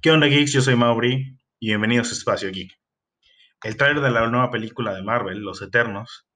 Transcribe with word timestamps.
¿Qué 0.00 0.10
onda, 0.10 0.26
geeks? 0.26 0.52
Yo 0.52 0.62
soy 0.62 0.76
Mauri 0.76 1.38
y 1.58 1.66
bienvenidos 1.68 2.10
a 2.10 2.12
Espacio 2.12 2.50
Geek. 2.50 2.72
El 3.62 3.76
trailer 3.76 4.02
de 4.02 4.10
la 4.10 4.26
nueva 4.28 4.50
película 4.50 4.94
de 4.94 5.02
Marvel, 5.02 5.40
Los 5.40 5.62
Eternos, 5.62 6.26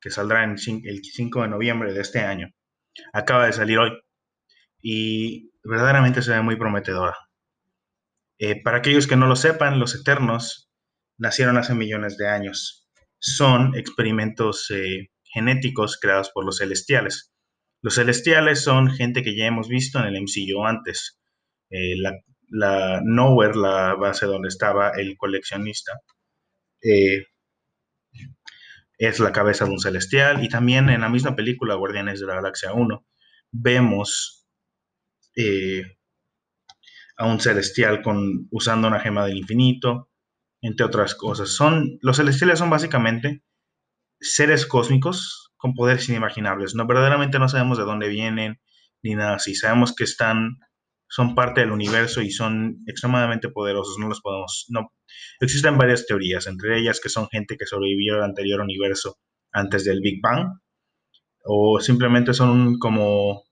que 0.00 0.10
saldrá 0.10 0.44
el 0.44 0.58
5 0.58 1.42
de 1.42 1.48
noviembre 1.48 1.92
de 1.92 2.00
este 2.00 2.20
año, 2.20 2.48
acaba 3.12 3.46
de 3.46 3.52
salir 3.52 3.78
hoy 3.78 3.90
y 4.82 5.50
verdaderamente 5.62 6.22
se 6.22 6.32
ve 6.32 6.42
muy 6.42 6.56
prometedora. 6.56 7.16
Eh, 8.38 8.62
para 8.62 8.78
aquellos 8.78 9.06
que 9.06 9.16
no 9.16 9.26
lo 9.26 9.36
sepan, 9.36 9.78
Los 9.78 9.94
Eternos 9.94 10.70
nacieron 11.18 11.56
hace 11.58 11.74
millones 11.74 12.16
de 12.16 12.28
años. 12.28 12.88
Son 13.18 13.76
experimentos 13.76 14.70
eh, 14.70 15.10
genéticos 15.24 15.98
creados 16.00 16.30
por 16.30 16.44
los 16.44 16.58
celestiales. 16.58 17.32
Los 17.82 17.94
celestiales 17.94 18.62
son 18.62 18.90
gente 18.90 19.22
que 19.22 19.36
ya 19.36 19.46
hemos 19.46 19.68
visto 19.68 19.98
en 19.98 20.06
el 20.06 20.22
MCU 20.22 20.64
antes. 20.64 21.18
Eh, 21.70 21.96
la, 21.98 22.12
la 22.50 23.00
Nowhere, 23.02 23.56
la 23.56 23.94
base 23.94 24.26
donde 24.26 24.48
estaba 24.48 24.90
el 24.90 25.16
coleccionista, 25.16 26.00
eh, 26.82 27.26
es 28.98 29.18
la 29.18 29.32
cabeza 29.32 29.64
de 29.64 29.70
un 29.72 29.80
celestial. 29.80 30.44
Y 30.44 30.48
también 30.48 30.90
en 30.90 31.00
la 31.00 31.08
misma 31.08 31.34
película, 31.36 31.74
Guardianes 31.74 32.20
de 32.20 32.26
la 32.26 32.34
Galaxia 32.34 32.72
1, 32.72 33.06
vemos 33.52 34.46
eh, 35.36 35.96
a 37.16 37.26
un 37.26 37.40
celestial 37.40 38.02
con, 38.02 38.48
usando 38.50 38.88
una 38.88 39.00
gema 39.00 39.24
del 39.24 39.38
infinito, 39.38 40.10
entre 40.60 40.86
otras 40.86 41.14
cosas. 41.14 41.50
Son, 41.50 41.98
los 42.02 42.16
celestiales 42.16 42.58
son 42.58 42.70
básicamente 42.70 43.42
seres 44.20 44.66
cósmicos 44.66 45.52
con 45.56 45.74
poderes 45.74 46.08
inimaginables. 46.08 46.74
No, 46.74 46.86
verdaderamente 46.86 47.38
no 47.38 47.48
sabemos 47.48 47.78
de 47.78 47.84
dónde 47.84 48.08
vienen 48.08 48.60
ni 49.02 49.14
nada 49.14 49.36
así. 49.36 49.54
Sabemos 49.54 49.94
que 49.94 50.04
están 50.04 50.58
son 51.10 51.34
parte 51.34 51.60
del 51.60 51.72
universo 51.72 52.22
y 52.22 52.30
son 52.30 52.84
extremadamente 52.86 53.48
poderosos, 53.48 53.98
no 53.98 54.08
los 54.08 54.20
podemos, 54.20 54.66
no, 54.68 54.92
existen 55.40 55.76
varias 55.76 56.06
teorías, 56.06 56.46
entre 56.46 56.78
ellas 56.78 57.00
que 57.00 57.08
son 57.08 57.28
gente 57.28 57.56
que 57.56 57.66
sobrevivió 57.66 58.14
al 58.14 58.22
anterior 58.22 58.60
universo 58.60 59.18
antes 59.50 59.84
del 59.84 60.00
Big 60.00 60.20
Bang, 60.22 60.60
o 61.44 61.80
simplemente 61.80 62.32
son 62.32 62.78
como 62.78 63.42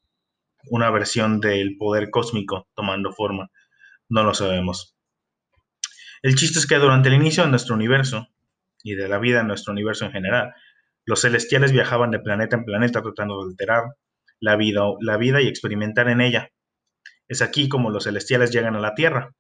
una 0.71 0.89
versión 0.91 1.41
del 1.41 1.77
poder 1.77 2.11
cósmico 2.11 2.69
tomando 2.77 3.13
forma, 3.13 3.51
no 4.09 4.23
lo 4.23 4.35
sabemos. 4.35 4.97
El 6.23 6.37
chiste 6.37 6.61
es 6.61 6.67
que 6.67 6.77
durante 6.77 7.09
el 7.09 7.17
inicio 7.17 7.43
de 7.43 7.51
nuestro 7.51 7.75
universo 7.75 8.29
y 8.85 8.95
de 8.95 9.09
la 9.09 9.19
vida 9.19 9.41
en 9.41 9.49
nuestro 9.49 9.73
universo 9.73 10.05
en 10.05 10.13
general, 10.13 10.55
los 11.05 11.23
celestiales 11.23 11.73
viajaban 11.73 12.13
de 12.13 12.21
planeta 12.21 12.55
en 12.55 12.65
planeta 12.65 13.03
tratando 13.03 13.43
de 13.43 13.51
alterar 13.51 13.83
la 14.39 14.55
vida, 14.55 14.83
la 15.01 15.17
vida 15.17 15.41
y 15.41 15.49
experimentar 15.49 16.09
en 16.09 16.21
ella 16.21 16.53
es 17.29 17.43
aquí 17.43 17.69
como 17.69 17.91
los 17.91 18.05
celestiales 18.05 18.51
llegan 18.51 18.75
a 18.77 18.81
la 18.81 18.95
Tierra 18.95 19.35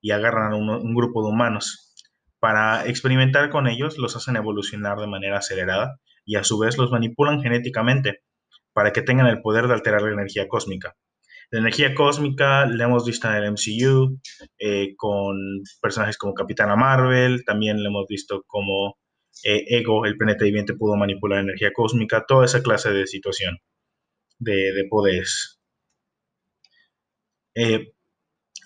y 0.00 0.12
agarran 0.12 0.52
a 0.52 0.56
un, 0.56 0.94
grupo 0.94 1.22
de 1.22 1.30
humanos. 1.30 1.94
Para 2.38 2.86
experimentar 2.86 3.50
con 3.50 3.68
ellos, 3.68 3.98
los 3.98 4.16
hacen 4.16 4.36
evolucionar 4.36 4.98
de 4.98 5.06
manera 5.06 5.38
acelerada 5.38 6.00
y 6.24 6.36
a 6.36 6.44
su 6.44 6.58
vez 6.58 6.78
los 6.78 6.90
manipulan 6.90 7.42
genéticamente 7.42 8.22
para 8.72 8.92
que 8.92 9.02
tengan 9.02 9.26
el 9.26 9.42
poder 9.42 9.68
de 9.68 9.74
alterar 9.74 10.02
la 10.02 10.12
energía 10.12 10.48
cósmica. 10.48 10.94
La 11.50 11.60
energía 11.60 11.94
cósmica 11.94 12.66
la 12.66 12.84
hemos 12.84 13.04
visto 13.04 13.28
en 13.28 13.34
el 13.34 13.52
MCU 13.52 14.18
eh, 14.58 14.94
con 14.96 15.36
personajes 15.80 16.16
como 16.16 16.34
Capitana 16.34 16.76
Marvel, 16.76 17.44
también 17.44 17.82
la 17.82 17.90
hemos 17.90 18.06
visto 18.08 18.42
como 18.46 18.96
eh, 19.44 19.64
Ego, 19.68 20.06
el 20.06 20.16
planeta 20.16 20.44
viviente, 20.44 20.74
pudo 20.74 20.96
manipular 20.96 21.40
energía 21.40 21.70
cósmica, 21.72 22.24
toda 22.26 22.46
esa 22.46 22.62
clase 22.62 22.90
de 22.90 23.06
situación 23.06 23.58
de, 24.38 24.72
de 24.72 24.84
poderes. 24.88 25.61
Eh, 27.54 27.92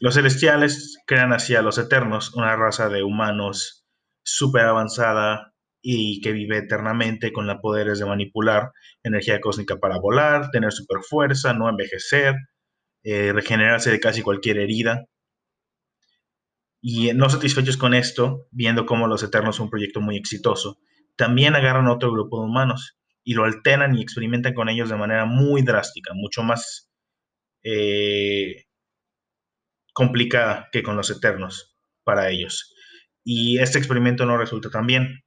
los 0.01 0.15
celestiales 0.15 0.98
crean 1.06 1.33
así 1.33 1.55
a 1.55 1.62
los 1.62 1.79
eternos, 1.79 2.34
una 2.34 2.56
raza 2.56 2.89
de 2.89 3.03
humanos 3.03 3.87
súper 4.23 4.62
avanzada 4.67 5.55
y 5.81 6.20
que 6.20 6.33
vive 6.33 6.59
eternamente 6.59 7.33
con 7.33 7.47
los 7.47 7.59
poderes 7.61 7.98
de 7.98 8.07
manipular 8.07 8.73
energía 9.02 9.41
cósmica 9.41 9.77
para 9.77 9.98
volar, 9.98 10.51
tener 10.51 10.73
super 10.73 11.02
fuerza, 11.02 11.55
no 11.55 11.69
envejecer, 11.69 12.35
eh, 13.05 13.33
regenerarse 13.33 13.91
de 13.91 14.01
casi 14.01 14.23
cualquier 14.23 14.58
herida. 14.58 15.05
Y 16.83 17.13
no 17.14 17.30
satisfechos 17.30 17.77
con 17.77 17.95
esto, 17.95 18.47
viendo 18.51 18.85
cómo 18.86 19.07
los 19.07 19.23
Eternos 19.23 19.57
son 19.57 19.64
un 19.64 19.70
proyecto 19.70 20.01
muy 20.01 20.17
exitoso, 20.17 20.79
también 21.17 21.55
agarran 21.55 21.89
otro 21.89 22.13
grupo 22.13 22.41
de 22.41 22.47
humanos 22.47 22.98
y 23.24 23.35
lo 23.35 23.45
alteran 23.45 23.97
y 23.97 24.03
experimentan 24.03 24.55
con 24.55 24.68
ellos 24.68 24.89
de 24.89 24.97
manera 24.97 25.24
muy 25.24 25.63
drástica, 25.63 26.13
mucho 26.14 26.42
más 26.42 26.91
eh, 27.63 28.66
complicada 29.96 30.68
que 30.73 30.83
con 30.83 30.95
los 30.95 31.08
Eternos 31.11 31.74
para 32.05 32.29
ellos. 32.29 32.74
Y 33.24 33.61
este 33.61 33.79
experimento 33.79 34.27
no 34.27 34.36
resulta 34.36 34.68
tan 34.68 34.86
bien. 34.86 35.24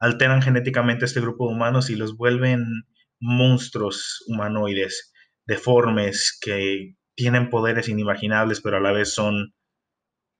Alteran 0.00 0.42
genéticamente 0.42 1.04
este 1.04 1.20
grupo 1.20 1.46
de 1.46 1.54
humanos 1.54 1.88
y 1.88 1.94
los 1.94 2.16
vuelven 2.16 2.64
monstruos 3.20 4.24
humanoides, 4.26 5.12
deformes, 5.46 6.36
que 6.42 6.96
tienen 7.14 7.48
poderes 7.48 7.88
inimaginables, 7.88 8.60
pero 8.60 8.78
a 8.78 8.80
la 8.80 8.90
vez 8.90 9.14
son... 9.14 9.54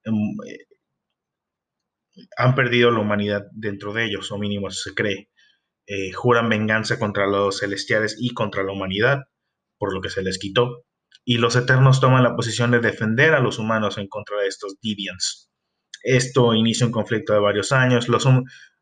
Em, 0.02 0.14
eh, 0.48 0.66
han 2.36 2.56
perdido 2.56 2.90
la 2.90 2.98
humanidad 2.98 3.44
dentro 3.52 3.92
de 3.92 4.06
ellos, 4.06 4.32
o 4.32 4.38
mínimo 4.38 4.72
se 4.72 4.92
cree. 4.92 5.30
Eh, 5.86 6.10
juran 6.12 6.48
venganza 6.48 6.98
contra 6.98 7.28
los 7.28 7.60
celestiales 7.60 8.16
y 8.18 8.34
contra 8.34 8.64
la 8.64 8.72
humanidad, 8.72 9.20
por 9.78 9.94
lo 9.94 10.00
que 10.00 10.10
se 10.10 10.22
les 10.22 10.38
quitó 10.38 10.84
y 11.30 11.38
los 11.38 11.54
Eternos 11.54 12.00
toman 12.00 12.24
la 12.24 12.34
posición 12.34 12.72
de 12.72 12.80
defender 12.80 13.34
a 13.34 13.38
los 13.38 13.60
humanos 13.60 13.98
en 13.98 14.08
contra 14.08 14.40
de 14.40 14.48
estos 14.48 14.80
Deviants. 14.82 15.48
Esto 16.02 16.54
inicia 16.54 16.84
un 16.84 16.90
conflicto 16.90 17.32
de 17.32 17.38
varios 17.38 17.70
años. 17.70 18.08
Los, 18.08 18.26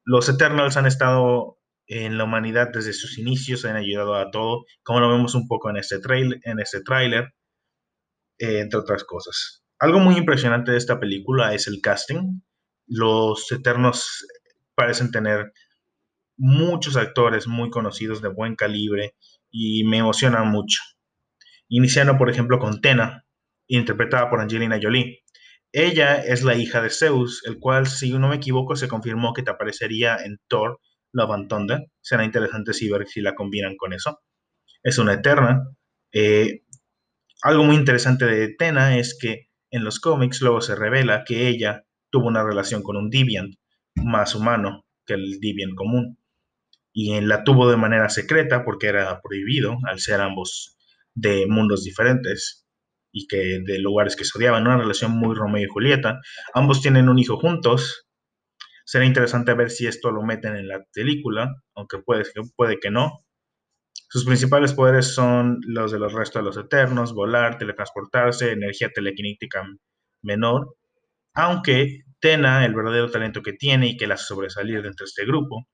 los 0.04 0.28
Eternals 0.31 0.78
han 0.78 0.87
estado 0.87 1.58
en 1.87 2.16
la 2.16 2.25
humanidad 2.25 2.70
desde 2.72 2.94
sus 2.94 3.19
inicios, 3.19 3.66
han 3.66 3.76
ayudado 3.76 4.14
a 4.14 4.31
todo, 4.31 4.64
como 4.82 5.00
lo 5.00 5.10
vemos 5.10 5.34
un 5.34 5.47
poco 5.47 5.69
en 5.69 5.76
este, 5.76 6.00
trail, 6.00 6.41
en 6.42 6.58
este 6.58 6.78
eh, 6.78 8.60
entre 8.60 8.81
otras 8.81 9.04
cosas. 9.04 9.62
Algo 9.78 9.98
muy 9.98 10.16
impresionante 10.16 10.72
de 10.72 10.78
esta 10.78 10.98
película 10.98 11.53
es 11.53 11.66
el 11.66 11.82
casting. 11.82 12.41
Los 12.87 13.53
Eternos 13.53 14.26
parecen 14.75 15.10
tener 15.10 15.53
muchos 16.38 16.97
actores 16.97 17.47
muy 17.47 17.69
conocidos 17.69 18.22
de 18.22 18.28
buen 18.28 18.56
calibre 18.56 19.16
y 19.50 19.84
me 19.84 19.98
emocionan 19.98 20.48
mucho 20.48 20.78
iniciando 21.69 22.17
por 22.17 22.31
ejemplo 22.31 22.59
con 22.59 22.81
Tena, 22.81 23.25
interpretada 23.69 24.31
por 24.31 24.41
Angelina 24.41 24.79
Jolie. 24.83 25.23
Ella 25.73 26.17
es 26.17 26.43
la 26.43 26.55
hija 26.55 26.81
de 26.81 26.91
Zeus, 26.91 27.43
el 27.47 27.59
cual, 27.59 27.87
si 27.87 28.19
no 28.19 28.29
me 28.29 28.37
equivoco, 28.37 28.75
se 28.75 28.89
confirmó 28.89 29.34
que 29.34 29.43
te 29.43 29.51
aparecería 29.51 30.17
en 30.17 30.39
Thor, 30.49 30.81
Love 31.12 31.33
and. 31.51 31.73
Será 32.01 32.25
interesante 32.25 32.73
si 32.73 32.89
ver 32.91 33.06
si 33.06 33.21
la 33.21 33.34
combinan 33.34 33.77
con 33.77 33.93
eso. 33.93 34.21
Es 34.83 34.99
una 34.99 35.15
eterna. 35.15 35.62
Eh, 36.12 36.62
algo 37.43 37.65
muy 37.65 37.77
interesante 37.77 38.25
de 38.25 38.55
Tena 38.55 38.97
es 38.97 39.17
que 39.21 39.49
en 39.71 39.85
los 39.85 40.00
cómics 40.00 40.41
luego 40.41 40.62
se 40.62 40.75
revela 40.75 41.25
que 41.25 41.49
ella 41.49 41.85
tuvo 42.11 42.29
una 42.29 42.43
relación 42.43 42.83
con 42.83 42.97
un 42.97 43.11
Deviant 43.11 43.55
más 43.95 44.35
humano 44.35 44.87
que 45.05 45.15
el 45.15 45.39
Deviant 45.41 45.75
común. 45.75 46.19
Y 46.95 47.21
la 47.21 47.45
tuvo 47.45 47.71
de 47.71 47.77
manera 47.77 48.09
secreta 48.09 48.65
porque 48.65 48.87
era 48.87 49.21
prohibido 49.21 49.77
al 49.87 50.00
ser 50.00 50.23
ambos 50.23 50.78
de 51.21 51.47
mundos 51.49 51.84
diferentes 51.84 52.67
y 53.12 53.27
que 53.27 53.61
de 53.65 53.79
lugares 53.79 54.17
que 54.17 54.25
se 54.25 54.39
odiaban, 54.39 54.67
una 54.67 54.79
relación 54.79 55.12
muy 55.12 55.34
Romeo 55.34 55.65
y 55.65 55.69
Julieta. 55.69 56.21
Ambos 56.55 56.81
tienen 56.81 57.09
un 57.09 57.19
hijo 57.19 57.37
juntos. 57.37 58.06
Será 58.84 59.05
interesante 59.05 59.55
ver 59.55 59.71
si 59.71 59.87
esto 59.87 60.11
lo 60.11 60.23
meten 60.23 60.56
en 60.56 60.69
la 60.69 60.84
película, 60.93 61.55
aunque 61.75 61.99
puede, 61.99 62.25
puede 62.56 62.79
que 62.79 62.91
no. 62.91 63.25
Sus 64.11 64.25
principales 64.25 64.73
poderes 64.73 65.15
son 65.15 65.59
los 65.67 65.93
de 65.93 65.99
los 65.99 66.12
restos 66.15 66.43
de 66.43 66.47
los 66.47 66.56
eternos, 66.56 67.12
volar, 67.12 67.59
teletransportarse, 67.59 68.53
energía 68.53 68.91
telequinética 68.91 69.65
menor, 70.23 70.76
aunque 71.35 72.05
Tena, 72.21 72.64
el 72.64 72.75
verdadero 72.75 73.11
talento 73.11 73.43
que 73.43 73.53
tiene 73.53 73.88
y 73.88 73.97
que 73.97 74.06
la 74.06 74.14
hace 74.14 74.25
sobresalir 74.25 74.82
dentro 74.82 75.05
de 75.05 75.09
este 75.09 75.25
grupo, 75.25 75.69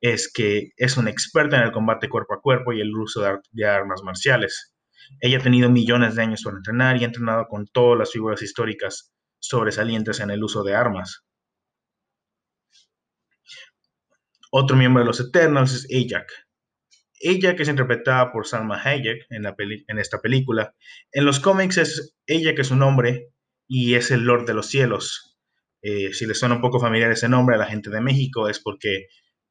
es 0.00 0.32
que 0.32 0.70
es 0.76 0.96
un 0.96 1.08
experta 1.08 1.58
en 1.58 1.64
el 1.64 1.72
combate 1.72 2.08
cuerpo 2.08 2.34
a 2.34 2.40
cuerpo 2.40 2.72
y 2.72 2.80
el 2.80 2.96
uso 2.96 3.22
de 3.52 3.66
armas 3.66 4.02
marciales. 4.02 4.72
Ella 5.20 5.38
ha 5.38 5.42
tenido 5.42 5.70
millones 5.70 6.14
de 6.14 6.22
años 6.22 6.42
para 6.42 6.56
entrenar 6.56 6.96
y 6.96 7.04
ha 7.04 7.06
entrenado 7.06 7.46
con 7.48 7.66
todas 7.66 7.98
las 7.98 8.12
figuras 8.12 8.42
históricas 8.42 9.12
sobresalientes 9.38 10.20
en 10.20 10.30
el 10.30 10.42
uso 10.42 10.62
de 10.62 10.74
armas. 10.74 11.24
Otro 14.50 14.76
miembro 14.76 15.02
de 15.02 15.06
los 15.06 15.20
Eternals 15.20 15.72
es 15.72 16.12
Ajak. 16.12 16.30
Ajak 17.24 17.60
es 17.60 17.68
interpretada 17.68 18.32
por 18.32 18.46
Salma 18.46 18.80
Hayek 18.82 19.26
en, 19.30 19.44
en 19.88 19.98
esta 19.98 20.20
película. 20.20 20.74
En 21.10 21.24
los 21.24 21.40
cómics 21.40 21.78
es 21.78 22.16
que 22.26 22.54
es 22.56 22.70
un 22.70 22.82
hombre 22.82 23.28
y 23.66 23.94
es 23.94 24.10
el 24.10 24.24
Lord 24.24 24.46
de 24.46 24.54
los 24.54 24.66
Cielos. 24.66 25.38
Eh, 25.80 26.12
si 26.12 26.26
les 26.26 26.38
suena 26.38 26.56
un 26.56 26.60
poco 26.60 26.78
familiar 26.78 27.10
ese 27.10 27.28
nombre 27.28 27.56
a 27.56 27.58
la 27.58 27.66
gente 27.66 27.90
de 27.90 28.00
México 28.00 28.48
es 28.48 28.60
porque 28.60 29.08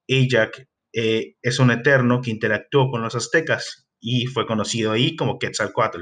Ajak 0.09 0.67
eh, 0.93 1.35
es 1.41 1.59
un 1.59 1.71
eterno 1.71 2.21
que 2.21 2.31
interactuó 2.31 2.89
con 2.89 3.01
los 3.01 3.15
aztecas 3.15 3.87
y 4.01 4.25
fue 4.25 4.45
conocido 4.45 4.91
ahí 4.91 5.15
como 5.15 5.39
Quetzalcoatl. 5.39 6.01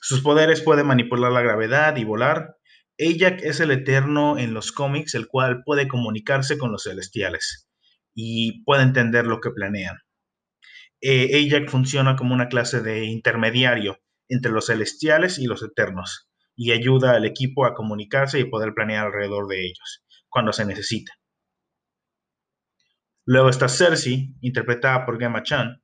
Sus 0.00 0.20
poderes 0.20 0.60
pueden 0.60 0.86
manipular 0.86 1.32
la 1.32 1.40
gravedad 1.40 1.96
y 1.96 2.04
volar. 2.04 2.56
Ajak 3.00 3.42
es 3.42 3.60
el 3.60 3.70
Eterno 3.70 4.36
en 4.36 4.52
los 4.52 4.72
cómics, 4.72 5.14
el 5.14 5.26
cual 5.26 5.62
puede 5.64 5.88
comunicarse 5.88 6.58
con 6.58 6.72
los 6.72 6.84
celestiales 6.84 7.68
y 8.14 8.62
puede 8.64 8.82
entender 8.82 9.26
lo 9.26 9.40
que 9.40 9.50
planean. 9.50 9.96
Eh, 11.00 11.46
Ajak 11.46 11.70
funciona 11.70 12.16
como 12.16 12.34
una 12.34 12.48
clase 12.48 12.80
de 12.82 13.04
intermediario 13.04 13.98
entre 14.28 14.52
los 14.52 14.66
celestiales 14.66 15.38
y 15.38 15.46
los 15.46 15.62
eternos 15.62 16.28
y 16.54 16.72
ayuda 16.72 17.12
al 17.12 17.24
equipo 17.24 17.64
a 17.64 17.74
comunicarse 17.74 18.38
y 18.38 18.44
poder 18.44 18.74
planear 18.74 19.06
alrededor 19.06 19.46
de 19.48 19.64
ellos 19.64 20.04
cuando 20.28 20.52
se 20.52 20.66
necesita. 20.66 21.12
Luego 23.24 23.48
está 23.48 23.68
Cersei, 23.68 24.34
interpretada 24.40 25.06
por 25.06 25.18
Gemma 25.18 25.42
Chan. 25.42 25.82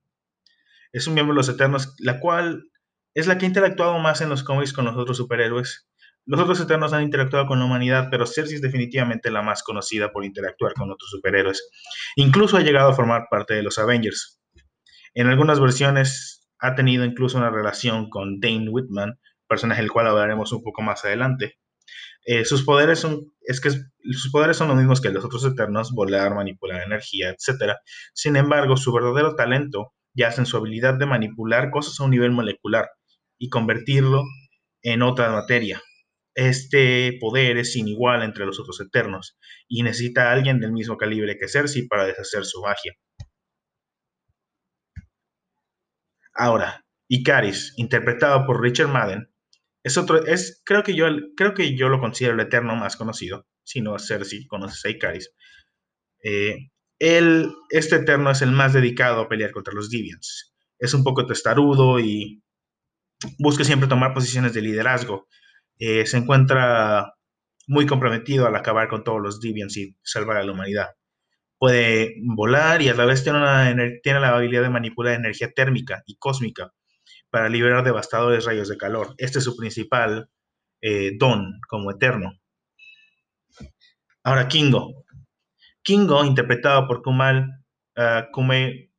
Es 0.97 1.07
un 1.07 1.13
miembro 1.13 1.35
de 1.35 1.37
los 1.37 1.49
Eternos, 1.51 1.95
la 1.99 2.21
cual 2.21 2.71
es 3.13 3.27
la 3.27 3.37
que 3.37 3.45
ha 3.45 3.49
interactuado 3.49 3.99
más 3.99 4.23
en 4.23 4.31
los 4.31 4.43
cómics 4.43 4.73
con 4.73 4.87
los 4.87 4.97
otros 4.97 5.19
superhéroes. 5.19 5.87
Los 6.25 6.41
otros 6.41 6.59
Eternos 6.59 6.95
han 6.95 7.03
interactuado 7.03 7.47
con 7.47 7.59
la 7.59 7.67
humanidad, 7.67 8.09
pero 8.11 8.25
Cersei 8.25 8.55
es 8.55 8.63
definitivamente 8.63 9.31
la 9.31 9.43
más 9.43 9.63
conocida 9.63 10.11
por 10.11 10.25
interactuar 10.25 10.73
con 10.73 10.91
otros 10.91 11.11
superhéroes. 11.11 11.69
Incluso 12.17 12.57
ha 12.57 12.63
llegado 12.63 12.89
a 12.89 12.95
formar 12.95 13.27
parte 13.31 13.53
de 13.53 13.63
los 13.63 13.79
Avengers. 13.79 14.41
En 15.13 15.27
algunas 15.27 15.61
versiones 15.61 16.49
ha 16.61 16.75
tenido 16.75 17.05
incluso 17.05 17.37
una 17.37 17.51
relación 17.51 18.09
con 18.09 18.41
Dane 18.41 18.71
Whitman, 18.71 19.21
personaje 19.47 19.83
del 19.83 19.93
cual 19.93 20.07
hablaremos 20.07 20.51
un 20.53 20.63
poco 20.63 20.81
más 20.81 21.05
adelante. 21.05 21.59
Eh, 22.25 22.47
sus 22.47 22.65
poderes 22.65 23.01
son, 23.01 23.35
es 23.43 23.61
que 23.61 23.69
sus 23.71 24.31
poderes 24.33 24.57
son 24.57 24.69
los 24.69 24.79
mismos 24.79 25.03
que 25.03 25.11
los 25.11 25.27
otros 25.27 25.45
eternos, 25.45 25.93
volar, 25.93 26.35
manipular 26.35 26.83
energía, 26.83 27.29
etc. 27.29 27.75
Sin 28.15 28.37
embargo, 28.37 28.79
su 28.79 28.95
verdadero 28.95 29.37
talento 29.37 29.93
yace 30.17 30.41
en 30.41 30.47
su 30.47 30.57
habilidad 30.57 30.95
de 30.95 31.07
manipular 31.07 31.71
cosas 31.71 32.01
a 32.01 32.05
un 32.05 32.11
nivel 32.11 32.33
molecular 32.33 32.89
y 33.39 33.49
convertirlo 33.51 34.25
en 34.83 35.03
otra 35.03 35.31
materia. 35.31 35.83
Este 36.35 37.17
poder 37.21 37.57
es 37.59 37.73
sin 37.73 37.89
igual 37.89 38.23
entre 38.23 38.47
los 38.47 38.61
otros 38.61 38.81
eternos 38.81 39.39
y 39.69 39.83
necesita 39.83 40.29
a 40.29 40.33
alguien 40.33 40.61
del 40.61 40.73
mismo 40.73 40.97
calibre 40.97 41.39
que 41.39 41.49
Cersei 41.49 41.87
para 41.87 42.07
deshacer 42.07 42.45
su 42.45 42.61
magia. 42.63 42.93
Ahora, 46.35 46.85
Icaris, 47.09 47.73
interpretado 47.77 48.47
por 48.47 48.61
Richard 48.61 48.89
Madden, 48.89 49.31
es 49.83 49.97
otro, 49.97 50.27
es, 50.27 50.63
creo 50.65 50.83
que 50.83 50.95
yo, 50.95 51.07
creo 51.37 51.55
que 51.55 51.77
yo 51.77 51.89
lo 51.89 52.01
considero 52.01 52.35
el 52.35 52.41
eterno 52.41 52.77
más 52.77 52.97
conocido, 52.97 53.47
si 53.65 53.81
no 53.81 53.99
Cersei, 53.99 54.47
conoces 54.47 54.85
a 54.85 54.91
Icaris. 54.91 55.31
Eh, 56.23 56.71
él, 56.99 57.53
este 57.71 57.97
eterno 57.97 58.31
es 58.31 58.43
el 58.43 58.53
más 58.53 58.73
dedicado 58.73 59.23
a 59.23 59.29
pelear 59.29 59.53
contra 59.53 59.75
los 59.75 59.91
Deviants. 59.91 60.55
Es 60.79 60.95
un 60.95 61.05
poco 61.05 61.27
testarudo 61.27 62.01
y 62.01 62.43
busca 63.39 63.65
siempre 63.65 63.89
tomar 63.89 64.15
posiciones 64.15 64.53
de 64.55 64.63
liderazgo. 64.63 65.29
Eh, 65.79 66.07
se 66.07 66.19
encuentra 66.19 67.15
muy 67.67 67.87
comprometido 67.87 68.47
al 68.47 68.57
acabar 68.57 68.89
con 68.89 69.05
todos 69.05 69.21
los 69.21 69.41
Deviants 69.41 69.77
y 69.77 69.97
salvar 70.03 70.39
a 70.39 70.45
la 70.45 70.53
humanidad. 70.53 70.89
Puede 71.59 72.15
volar 72.23 72.83
y 72.83 72.89
a 72.89 72.95
la 72.95 73.07
vez 73.07 73.25
tiene, 73.25 73.41
la 73.41 74.29
habilidad 74.29 74.63
de 74.63 74.71
manipular 74.71 75.15
energía 75.15 75.51
térmica 75.53 76.03
y 76.07 76.17
cósmica 76.17 76.73
para 77.31 77.49
liberar 77.49 77.85
devastadores 77.85 78.45
rayos 78.45 78.69
de 78.69 78.77
calor. 78.77 79.15
Este 79.19 79.39
es 79.39 79.45
su 79.45 79.57
principal 79.57 80.31
eh, 80.83 81.13
don 81.19 81.61
como 81.69 81.91
eterno. 81.91 82.33
Ahora, 84.23 84.49
Kingo. 84.49 85.06
Kingo, 85.87 86.25
interpretado 86.25 86.89
por 86.89 87.01
Kumal 87.01 87.63
uh, 87.97 88.29
Kume 88.33 88.91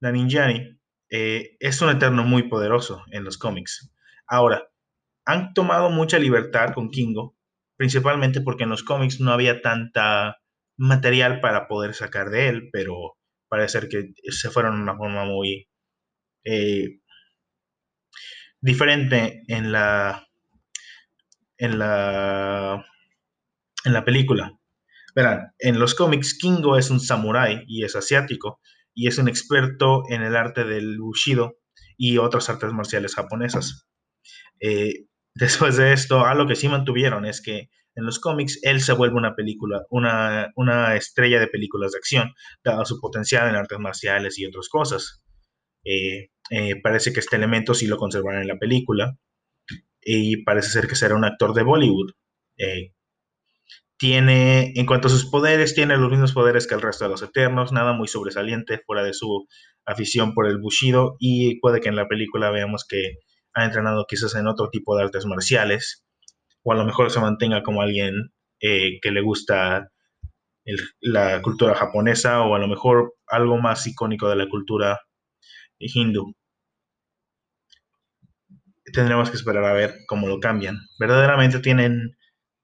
Naninjani, 0.00 0.78
eh, 1.10 1.56
es 1.58 1.82
un 1.82 1.90
eterno 1.90 2.22
muy 2.22 2.44
poderoso 2.44 3.02
en 3.10 3.24
los 3.24 3.36
cómics. 3.36 3.92
Ahora, 4.28 4.68
han 5.24 5.54
tomado 5.54 5.90
mucha 5.90 6.20
libertad 6.20 6.72
con 6.72 6.88
Kingo, 6.88 7.36
principalmente 7.76 8.40
porque 8.40 8.62
en 8.62 8.70
los 8.70 8.84
cómics 8.84 9.18
no 9.18 9.32
había 9.32 9.60
tanta 9.60 10.38
material 10.76 11.40
para 11.40 11.66
poder 11.66 11.94
sacar 11.94 12.30
de 12.30 12.48
él, 12.48 12.70
pero 12.72 13.18
parece 13.48 13.88
que 13.88 14.12
se 14.30 14.50
fueron 14.50 14.76
de 14.76 14.82
una 14.82 14.96
forma 14.96 15.24
muy 15.24 15.68
eh, 16.44 17.00
diferente 18.60 19.42
en 19.48 19.72
la, 19.72 20.28
en 21.58 21.80
la, 21.80 22.86
en 23.84 23.92
la 23.92 24.04
película. 24.04 24.56
Verán, 25.14 25.52
en 25.58 25.78
los 25.78 25.94
cómics 25.94 26.36
Kingo 26.38 26.78
es 26.78 26.90
un 26.90 27.00
samurái 27.00 27.64
y 27.66 27.84
es 27.84 27.96
asiático 27.96 28.60
y 28.94 29.08
es 29.08 29.18
un 29.18 29.28
experto 29.28 30.02
en 30.08 30.22
el 30.22 30.36
arte 30.36 30.64
del 30.64 30.98
bushido 30.98 31.58
y 31.96 32.18
otras 32.18 32.48
artes 32.48 32.72
marciales 32.72 33.14
japonesas. 33.14 33.86
Eh, 34.60 35.06
después 35.34 35.76
de 35.76 35.92
esto, 35.92 36.24
algo 36.24 36.46
que 36.46 36.56
sí 36.56 36.68
mantuvieron 36.68 37.26
es 37.26 37.42
que 37.42 37.68
en 37.94 38.06
los 38.06 38.20
cómics 38.20 38.58
él 38.62 38.80
se 38.80 38.94
vuelve 38.94 39.16
una 39.16 39.34
película, 39.34 39.82
una, 39.90 40.50
una 40.56 40.96
estrella 40.96 41.38
de 41.40 41.48
películas 41.48 41.92
de 41.92 41.98
acción, 41.98 42.32
dado 42.64 42.86
su 42.86 42.98
potencial 42.98 43.48
en 43.48 43.56
artes 43.56 43.78
marciales 43.78 44.38
y 44.38 44.46
otras 44.46 44.68
cosas. 44.70 45.22
Eh, 45.84 46.30
eh, 46.50 46.80
parece 46.82 47.12
que 47.12 47.20
este 47.20 47.36
elemento 47.36 47.74
sí 47.74 47.86
lo 47.86 47.98
conservarán 47.98 48.42
en 48.42 48.48
la 48.48 48.58
película. 48.58 49.14
Y 50.00 50.42
parece 50.42 50.70
ser 50.70 50.88
que 50.88 50.96
será 50.96 51.14
un 51.14 51.24
actor 51.24 51.54
de 51.54 51.62
Bollywood. 51.62 52.12
Tiene, 54.02 54.72
en 54.74 54.84
cuanto 54.84 55.06
a 55.06 55.10
sus 55.12 55.30
poderes, 55.30 55.76
tiene 55.76 55.96
los 55.96 56.10
mismos 56.10 56.32
poderes 56.32 56.66
que 56.66 56.74
el 56.74 56.82
resto 56.82 57.04
de 57.04 57.10
los 57.10 57.22
Eternos, 57.22 57.70
nada 57.70 57.92
muy 57.92 58.08
sobresaliente 58.08 58.82
fuera 58.84 59.04
de 59.04 59.12
su 59.12 59.46
afición 59.86 60.34
por 60.34 60.48
el 60.48 60.58
Bushido. 60.58 61.14
Y 61.20 61.60
puede 61.60 61.80
que 61.80 61.88
en 61.88 61.94
la 61.94 62.08
película 62.08 62.50
veamos 62.50 62.84
que 62.84 63.18
ha 63.54 63.64
entrenado 63.64 64.04
quizás 64.08 64.34
en 64.34 64.48
otro 64.48 64.70
tipo 64.70 64.96
de 64.96 65.04
artes 65.04 65.24
marciales. 65.24 66.04
O 66.64 66.72
a 66.72 66.74
lo 66.74 66.84
mejor 66.84 67.12
se 67.12 67.20
mantenga 67.20 67.62
como 67.62 67.80
alguien 67.80 68.32
que 68.58 68.98
le 69.04 69.20
gusta 69.20 69.92
la 71.00 71.40
cultura 71.40 71.76
japonesa 71.76 72.40
o 72.42 72.56
a 72.56 72.58
lo 72.58 72.66
mejor 72.66 73.14
algo 73.28 73.58
más 73.58 73.86
icónico 73.86 74.28
de 74.28 74.34
la 74.34 74.48
cultura 74.48 74.98
hindú. 75.78 76.34
Tendremos 78.92 79.30
que 79.30 79.36
esperar 79.36 79.64
a 79.64 79.72
ver 79.72 79.94
cómo 80.08 80.26
lo 80.26 80.40
cambian. 80.40 80.76
Verdaderamente 80.98 81.60
tienen 81.60 82.16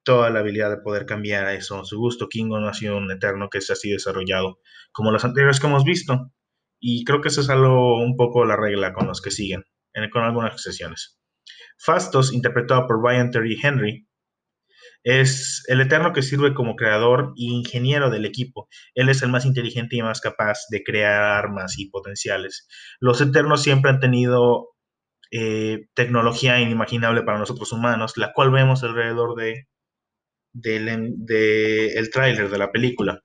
toda 0.08 0.31
la 0.31 0.38
habilidad 0.38 0.70
de 0.70 0.78
poder 0.78 1.05
cambiar 1.05 1.44
a 1.44 1.52
eso. 1.52 1.84
Su 1.84 1.99
gusto 1.99 2.31
Kingo 2.31 2.58
no 2.58 2.69
ha 2.69 2.72
sido 2.72 2.96
un 2.96 3.12
eterno 3.12 3.50
que 3.50 3.60
se 3.60 3.72
ha 3.72 3.75
así 3.75 3.90
desarrollado 3.90 4.58
como 4.90 5.10
los 5.10 5.22
anteriores 5.22 5.60
que 5.60 5.66
hemos 5.66 5.84
visto. 5.84 6.32
Y 6.81 7.05
creo 7.05 7.20
que 7.20 7.28
eso 7.28 7.43
es 7.43 7.50
algo 7.50 8.02
un 8.02 8.16
poco 8.16 8.46
la 8.46 8.56
regla 8.56 8.94
con 8.94 9.06
los 9.06 9.20
que 9.20 9.31
siguen, 9.31 9.64
con 10.10 10.22
algunas 10.22 10.55
excepciones. 10.55 11.20
Fastos, 11.76 12.32
interpretado 12.32 12.87
por 12.87 13.05
Ryan 13.05 13.31
Terry 13.31 13.58
Henry, 13.62 14.08
es 15.03 15.62
el 15.69 15.82
Eterno 15.82 16.15
que 16.15 16.22
sirve 16.22 16.55
como 16.55 16.74
creador 16.74 17.34
e 17.36 17.44
ingeniero 17.44 18.08
del 18.08 18.24
equipo. 18.24 18.70
Él 18.94 19.10
es 19.10 19.22
el 19.22 19.29
más 19.29 19.44
inteligente 19.44 19.94
y 19.94 20.00
más 20.00 20.22
capaz 20.22 20.60
de 20.70 20.82
crear 20.82 21.20
armas 21.20 21.79
y 21.79 21.91
potenciales. 21.91 22.67
Los 22.98 23.20
Eternos 23.20 23.62
siempre 23.62 23.91
han 23.91 24.00
tenido 24.00 24.69
eh, 25.31 25.88
tecnología 25.93 26.60
inimaginable 26.60 27.24
para 27.24 27.38
nosotros 27.38 27.74
humanos, 27.74 28.17
la 28.17 28.32
cual 28.32 28.50
vemos 28.50 28.82
alrededor 28.82 29.34
de, 30.52 31.93
el 31.94 32.10
tráiler 32.10 32.50
de 32.50 32.58
la 32.58 32.72
película. 32.72 33.22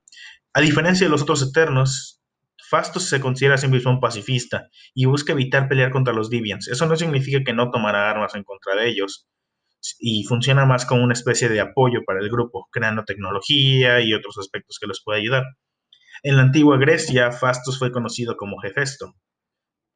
A 0.54 0.62
diferencia 0.62 1.08
de 1.08 1.12
los 1.12 1.24
otros 1.24 1.42
Eternos, 1.42 2.22
Fastos 2.70 3.10
se 3.10 3.20
considera 3.20 3.56
a 3.56 3.90
un 3.90 4.00
pacifista 4.00 4.68
y 4.94 5.06
busca 5.06 5.34
evitar 5.34 5.68
pelear 5.68 5.92
contra 5.92 6.14
los 6.14 6.30
Deviants. 6.30 6.68
Eso 6.68 6.86
no 6.86 6.96
significa 6.96 7.44
que 7.44 7.54
no 7.54 7.70
tomará 7.72 8.10
armas 8.10 8.36
en 8.36 8.44
contra 8.44 8.76
de 8.76 8.90
ellos, 8.90 9.28
y 10.00 10.24
funciona 10.24 10.66
más 10.66 10.86
como 10.86 11.04
una 11.04 11.14
especie 11.14 11.50
de 11.50 11.60
apoyo 11.60 12.04
para 12.06 12.20
el 12.20 12.30
grupo, 12.30 12.68
creando 12.72 13.04
tecnología 13.04 14.02
y 14.02 14.14
otros 14.14 14.38
aspectos 14.38 14.78
que 14.80 14.88
les 14.88 15.02
puede 15.04 15.20
ayudar. 15.20 15.44
En 16.24 16.38
la 16.38 16.44
antigua 16.44 16.78
Grecia, 16.78 17.32
Fastos 17.32 17.78
fue 17.78 17.92
conocido 17.92 18.38
como 18.38 18.64
Hefesto 18.64 19.14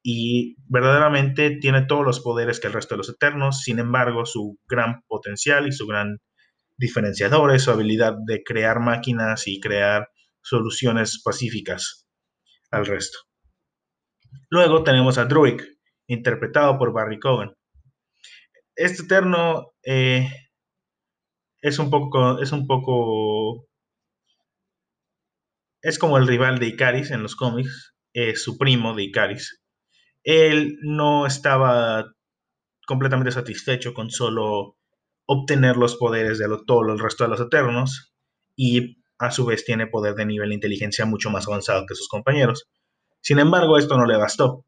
y 0.04 0.56
verdaderamente 0.68 1.58
tiene 1.60 1.86
todos 1.86 2.06
los 2.06 2.20
poderes 2.20 2.60
que 2.60 2.68
el 2.68 2.74
resto 2.74 2.96
de 2.96 3.00
los 3.00 3.10
Eternos, 3.10 3.62
sin 3.62 3.80
embargo, 3.80 4.26
su 4.26 4.58
gran 4.68 5.04
potencial 5.08 5.68
y 5.68 5.72
su 5.72 5.88
gran 5.88 6.18
diferenciador 6.78 7.54
es 7.54 7.64
su 7.64 7.72
habilidad 7.72 8.16
de 8.26 8.44
crear 8.44 8.80
máquinas 8.80 9.48
y 9.48 9.60
crear 9.60 10.10
soluciones 10.42 11.22
pacíficas 11.24 12.08
al 12.72 12.86
resto. 12.86 13.20
Luego 14.50 14.84
tenemos 14.84 15.18
a 15.18 15.26
Druid, 15.26 15.62
interpretado 16.08 16.78
por 16.78 16.94
Barry 16.94 17.20
Cogan 17.20 17.58
este 18.78 19.04
Eterno 19.04 19.74
eh, 19.84 20.30
es 21.62 21.80
un 21.80 21.90
poco, 21.90 22.40
es 22.42 22.52
un 22.52 22.68
poco, 22.68 23.68
es 25.82 26.00
como 26.00 26.18
el 26.18 26.28
rival 26.28 26.60
de 26.60 26.68
Icaris 26.68 27.12
en 27.12 27.24
los 27.24 27.36
cómics, 27.36 27.96
es 28.14 28.44
su 28.44 28.58
primo 28.58 28.94
de 28.94 29.04
Icaris. 29.04 29.62
Él 30.24 30.78
no 30.84 31.26
estaba 31.26 32.06
completamente 32.86 33.32
satisfecho 33.32 33.94
con 33.94 34.12
solo 34.12 34.77
obtener 35.28 35.78
los 35.78 35.96
poderes 35.98 36.40
de 36.40 36.48
todo 36.66 36.92
el 36.92 37.00
resto 37.00 37.24
de 37.24 37.30
los 37.30 37.40
Eternos 37.40 38.16
y 38.56 39.04
a 39.20 39.30
su 39.30 39.46
vez 39.46 39.64
tiene 39.66 39.86
poder 39.86 40.16
de 40.16 40.26
nivel 40.26 40.50
de 40.50 40.56
inteligencia 40.56 41.06
mucho 41.06 41.30
más 41.30 41.48
avanzado 41.48 41.86
que 41.86 41.96
sus 41.96 42.08
compañeros. 42.08 42.68
Sin 43.22 43.38
embargo, 43.38 43.78
esto 43.78 43.98
no 43.98 44.06
le 44.06 44.18
bastó 44.18 44.66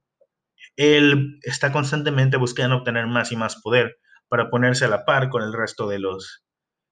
él 0.80 1.40
está 1.44 1.74
constantemente 1.74 2.38
buscando 2.38 2.78
obtener 2.78 3.06
más 3.06 3.34
y 3.34 3.36
más 3.36 3.62
poder 3.62 3.98
para 4.30 4.50
ponerse 4.50 4.86
a 4.86 4.88
la 4.88 5.04
par 5.04 5.28
con 5.28 5.44
el 5.44 5.52
resto 5.52 5.90
de 5.90 6.00
los 6.00 6.46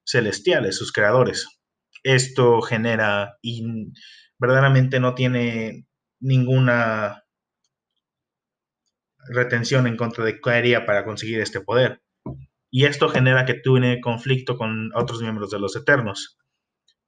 celestiales, 0.05 0.77
sus 0.77 0.91
creadores. 0.91 1.47
Esto 2.03 2.61
genera 2.61 3.37
y 3.41 3.63
verdaderamente 4.37 4.99
no 4.99 5.15
tiene 5.15 5.87
ninguna 6.19 7.23
retención 9.29 9.87
en 9.87 9.95
contra 9.95 10.25
de 10.25 10.41
qué 10.41 10.83
para 10.85 11.05
conseguir 11.05 11.39
este 11.39 11.61
poder. 11.61 12.01
Y 12.69 12.85
esto 12.85 13.09
genera 13.09 13.45
que 13.45 13.55
tiene 13.55 14.01
conflicto 14.01 14.57
con 14.57 14.91
otros 14.95 15.21
miembros 15.21 15.49
de 15.51 15.59
los 15.59 15.75
Eternos. 15.75 16.37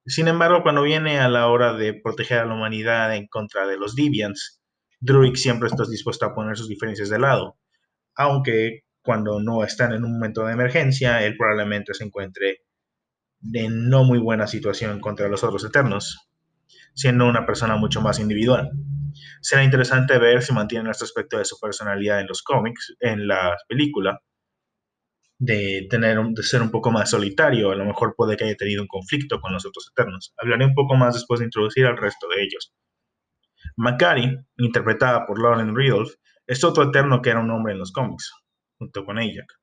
Sin 0.05 0.27
embargo, 0.27 0.63
cuando 0.63 0.81
viene 0.81 1.19
a 1.19 1.29
la 1.29 1.47
hora 1.47 1.73
de 1.73 1.93
proteger 1.93 2.39
a 2.39 2.45
la 2.45 2.55
humanidad 2.55 3.15
en 3.15 3.27
contra 3.27 3.67
de 3.67 3.77
los 3.77 3.95
Deviants, 3.95 4.61
Druid 5.01 5.35
siempre 5.35 5.67
está 5.67 5.83
dispuesto 5.85 6.25
a 6.25 6.33
poner 6.33 6.57
sus 6.57 6.67
diferencias 6.67 7.09
de 7.09 7.19
lado. 7.19 7.57
Aunque 8.15 8.81
cuando 9.01 9.39
no 9.39 9.63
están 9.63 9.93
en 9.93 10.03
un 10.03 10.13
momento 10.13 10.45
de 10.45 10.53
emergencia, 10.53 11.23
él 11.23 11.35
probablemente 11.37 11.93
se 11.93 12.05
encuentre 12.05 12.59
en 13.53 13.89
no 13.89 14.03
muy 14.03 14.19
buena 14.19 14.47
situación 14.47 14.99
contra 14.99 15.29
los 15.29 15.43
otros 15.43 15.63
Eternos, 15.63 16.29
siendo 16.93 17.25
una 17.27 17.45
persona 17.45 17.75
mucho 17.77 18.01
más 18.01 18.19
individual. 18.19 18.69
Será 19.41 19.63
interesante 19.63 20.17
ver 20.17 20.41
si 20.41 20.53
mantienen 20.53 20.91
este 20.91 21.05
aspecto 21.05 21.37
de 21.37 21.45
su 21.45 21.59
personalidad 21.59 22.19
en 22.19 22.27
los 22.27 22.43
cómics, 22.43 22.95
en 22.99 23.27
la 23.27 23.55
película, 23.67 24.21
de, 25.39 25.87
tener, 25.89 26.19
de 26.21 26.43
ser 26.43 26.61
un 26.61 26.69
poco 26.69 26.91
más 26.91 27.09
solitario. 27.09 27.71
A 27.71 27.75
lo 27.75 27.85
mejor 27.85 28.13
puede 28.15 28.37
que 28.37 28.43
haya 28.43 28.55
tenido 28.55 28.83
un 28.83 28.87
conflicto 28.87 29.39
con 29.41 29.53
los 29.53 29.65
otros 29.65 29.89
Eternos. 29.91 30.33
Hablaré 30.37 30.65
un 30.65 30.75
poco 30.75 30.95
más 30.95 31.15
después 31.15 31.39
de 31.39 31.45
introducir 31.45 31.85
al 31.85 31.97
resto 31.97 32.27
de 32.27 32.43
ellos. 32.43 32.73
Macari, 33.75 34.37
interpretada 34.57 35.25
por 35.25 35.41
Lauren 35.41 35.75
Ridolph, 35.75 36.13
es 36.45 36.63
otro 36.63 36.83
Eterno 36.83 37.21
que 37.21 37.29
era 37.29 37.39
un 37.39 37.49
hombre 37.51 37.73
en 37.73 37.79
los 37.79 37.91
cómics, 37.91 38.31
junto 38.77 39.05
con 39.05 39.17
Ajak. 39.17 39.53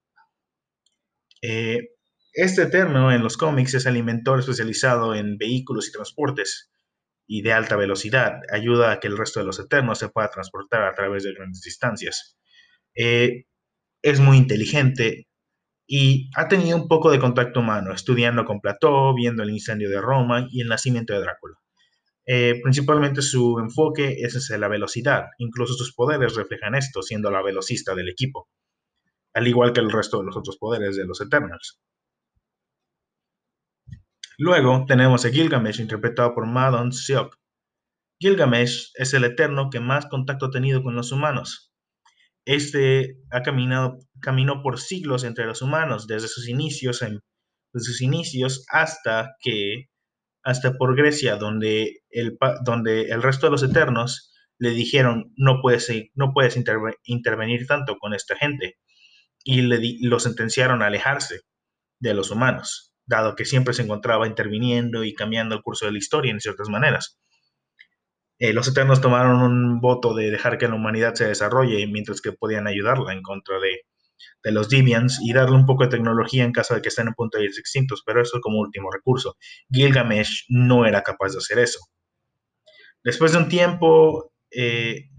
Eh, 1.42 1.90
este 2.33 2.62
Eterno 2.62 3.12
en 3.12 3.23
los 3.23 3.37
cómics 3.37 3.75
es 3.75 3.87
el 3.87 3.97
inventor 3.97 4.40
especializado 4.40 5.14
en 5.14 5.37
vehículos 5.38 5.88
y 5.88 5.92
transportes 5.92 6.71
y 7.26 7.42
de 7.42 7.52
alta 7.52 7.76
velocidad. 7.76 8.40
Ayuda 8.52 8.92
a 8.92 9.00
que 9.00 9.09
el 9.09 9.16
resto 9.16 9.40
de 9.40 9.47
los 9.47 9.59
Eternos 9.59 9.99
se 9.99 10.09
pueda 10.09 10.30
transportar 10.30 10.83
a 10.83 10.95
través 10.95 11.25
de 11.25 11.35
grandes 11.35 11.62
distancias. 11.62 12.38
Eh, 12.95 13.47
es 14.02 14.21
muy 14.21 14.37
inteligente, 14.37 15.25
y 15.86 16.30
ha 16.34 16.48
tenido 16.48 16.76
un 16.76 16.88
poco 16.88 17.10
de 17.10 17.18
contacto 17.18 17.60
humano, 17.60 17.92
estudiando 17.92 18.44
con 18.44 18.60
Plató, 18.60 19.14
viendo 19.14 19.42
el 19.42 19.50
incendio 19.50 19.88
de 19.88 20.00
Roma 20.00 20.48
y 20.50 20.62
el 20.62 20.68
nacimiento 20.68 21.12
de 21.12 21.20
Drácula. 21.20 21.56
Eh, 22.26 22.58
principalmente 22.60 23.22
su 23.22 23.60
enfoque 23.60 24.16
es 24.18 24.50
la 24.50 24.68
velocidad, 24.68 25.26
incluso 25.38 25.74
sus 25.74 25.94
poderes 25.94 26.34
reflejan 26.34 26.74
esto, 26.74 27.02
siendo 27.02 27.30
la 27.30 27.40
velocista 27.40 27.94
del 27.94 28.08
equipo, 28.08 28.48
al 29.32 29.46
igual 29.46 29.72
que 29.72 29.80
el 29.80 29.92
resto 29.92 30.18
de 30.18 30.24
los 30.24 30.36
otros 30.36 30.56
poderes 30.56 30.96
de 30.96 31.06
los 31.06 31.20
Eternals. 31.20 31.80
Luego 34.38 34.84
tenemos 34.86 35.24
a 35.24 35.30
Gilgamesh, 35.30 35.80
interpretado 35.80 36.34
por 36.34 36.46
Madon 36.46 36.92
Seok. 36.92 37.38
Gilgamesh 38.18 38.90
es 38.94 39.14
el 39.14 39.24
Eterno 39.24 39.70
que 39.70 39.80
más 39.80 40.06
contacto 40.06 40.46
ha 40.46 40.50
tenido 40.50 40.82
con 40.82 40.96
los 40.96 41.12
humanos. 41.12 41.72
Este 42.44 43.18
ha 43.30 43.42
caminado 43.42 43.98
caminó 44.20 44.62
por 44.62 44.78
siglos 44.78 45.25
entre 45.25 45.46
los 45.46 45.62
humanos, 45.62 46.06
desde 46.06 46.28
sus 46.28 46.49
inicios, 46.49 47.02
en, 47.02 47.20
sus 47.75 48.00
inicios 48.00 48.64
hasta 48.70 49.37
que 49.40 49.87
hasta 50.42 50.75
por 50.75 50.96
Grecia, 50.96 51.37
donde 51.37 52.02
el, 52.11 52.38
donde 52.64 53.11
el 53.11 53.23
resto 53.23 53.46
de 53.46 53.50
los 53.50 53.62
eternos 53.64 54.32
le 54.58 54.70
dijeron 54.70 55.32
no 55.37 55.61
puedes, 55.61 55.90
no 56.14 56.32
puedes 56.32 56.56
intervenir 57.04 57.66
tanto 57.66 57.99
con 57.99 58.14
esta 58.14 58.37
gente 58.37 58.76
y 59.44 59.62
le 59.62 59.80
lo 60.02 60.18
sentenciaron 60.20 60.82
a 60.82 60.87
alejarse 60.87 61.40
de 62.00 62.14
los 62.14 62.30
humanos, 62.30 62.94
dado 63.06 63.35
que 63.35 63.44
siempre 63.44 63.75
se 63.75 63.82
encontraba 63.82 64.26
interviniendo 64.26 65.04
y 65.04 65.14
cambiando 65.14 65.56
el 65.56 65.62
curso 65.62 65.87
de 65.87 65.92
la 65.92 65.99
historia 65.99 66.32
en 66.32 66.40
ciertas 66.40 66.68
maneras. 66.68 67.18
Eh, 68.38 68.52
los 68.52 68.68
Eternos 68.68 69.00
tomaron 69.00 69.40
un 69.40 69.80
voto 69.80 70.14
de 70.14 70.30
dejar 70.30 70.58
que 70.58 70.68
la 70.68 70.75
humanidad 70.75 71.14
se 71.14 71.26
desarrolle 71.26 71.87
mientras 71.87 72.20
que 72.20 72.32
podían 72.32 72.66
ayudarla 72.66 73.12
en 73.12 73.23
contra 73.23 73.58
de, 73.58 73.82
los 74.42 74.68
Deviants 74.68 75.20
y 75.23 75.32
darle 75.32 75.56
un 75.56 75.66
poco 75.66 75.85
de 75.85 75.90
tecnología 75.90 76.44
en 76.44 76.52
caso 76.52 76.75
de 76.75 76.82
que 76.82 76.88
estén 76.88 77.08
a 77.08 77.12
punto 77.12 77.38
de 77.38 77.44
irse 77.44 77.61
extintos, 77.61 78.02
pero 78.04 78.23
eso 78.23 78.40
como 78.40 78.61
último 78.61 78.90
recurso. 78.92 79.37
Gilgamesh 79.70 80.46
no 80.49 80.87
era 80.87 81.02
capaz 81.02 81.32
de 81.32 81.38
hacer 81.38 81.58
eso. 81.58 81.80
Después 83.02 83.32
de 83.32 83.38
un 83.38 83.49
tiempo, 83.49 84.32
eh, 84.50 85.11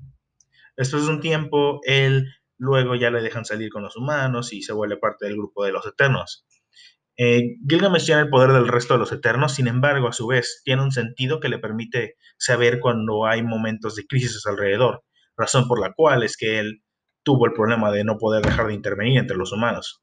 después 0.75 1.05
de 1.05 1.09
un 1.09 1.21
tiempo, 1.21 1.79
él 1.83 2.25
luego 2.57 2.95
ya 2.95 3.11
le 3.11 3.21
dejan 3.21 3.45
salir 3.45 3.69
con 3.69 3.83
los 3.83 3.95
humanos 3.95 4.51
y 4.53 4.61
se 4.61 4.73
vuelve 4.73 4.97
parte 4.97 5.25
del 5.25 5.35
grupo 5.35 5.63
de 5.63 5.71
los 5.71 5.85
Eternos. 5.85 6.45
Eh, 7.19 7.55
Gilgamesh 7.67 8.05
tiene 8.05 8.21
el 8.21 8.29
poder 8.29 8.51
del 8.51 8.67
resto 8.67 8.93
de 8.93 8.99
los 8.99 9.11
Eternos, 9.11 9.55
sin 9.55 9.67
embargo, 9.67 10.07
a 10.07 10.13
su 10.13 10.27
vez, 10.27 10.61
tiene 10.63 10.83
un 10.83 10.91
sentido 10.91 11.39
que 11.39 11.49
le 11.49 11.57
permite 11.57 12.15
saber 12.37 12.79
cuando 12.79 13.25
hay 13.25 13.41
momentos 13.41 13.95
de 13.95 14.05
crisis 14.05 14.45
alrededor, 14.45 15.03
razón 15.35 15.67
por 15.67 15.79
la 15.79 15.93
cual 15.93 16.23
es 16.23 16.37
que 16.37 16.59
él 16.59 16.83
tuvo 17.27 17.45
el 17.45 17.51
problema 17.51 17.91
de 17.91 18.05
no 18.05 18.17
poder 18.17 18.41
dejar 18.41 18.67
de 18.67 18.73
intervenir 18.73 19.19
entre 19.19 19.35
los 19.35 19.51
humanos. 19.51 20.01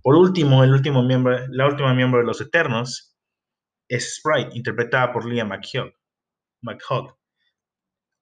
Por 0.00 0.16
último, 0.16 0.64
el 0.64 0.72
último 0.72 1.02
miembro, 1.02 1.38
la 1.50 1.66
última 1.66 1.92
miembro 1.92 2.20
de 2.20 2.26
los 2.26 2.40
Eternos 2.40 3.14
es 3.86 4.16
Sprite, 4.16 4.56
interpretada 4.56 5.12
por 5.12 5.26
Leah 5.26 5.44
McHugh. 5.44 5.92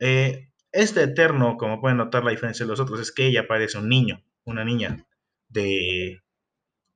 Eh, 0.00 0.49
este 0.73 1.04
Eterno, 1.04 1.57
como 1.57 1.81
pueden 1.81 1.99
notar 1.99 2.25
la 2.25 2.33
diferencia 2.33 2.66
de 2.66 2.71
los 2.71 2.81
otros, 2.81 2.99
es 2.99 3.12
que 3.12 3.28
ella 3.28 3.47
parece 3.47 3.78
un 3.78 3.88
niño, 3.88 4.25
una 4.45 4.64
niña 4.64 5.07
de 5.49 6.21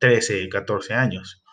13, 0.00 0.49
14 0.49 0.94
años. 0.94 1.44